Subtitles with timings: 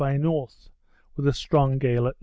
[0.01, 0.31] by N.,
[1.15, 2.19] with a strong gale at N.